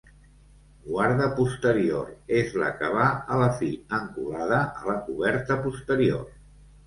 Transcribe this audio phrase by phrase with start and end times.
[0.85, 2.07] Guarda posterior,
[2.37, 3.05] és la que va
[3.35, 3.69] a la fi,
[3.99, 6.27] encolada a la coberta posterior.